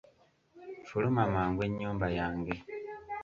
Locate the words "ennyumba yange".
1.67-2.55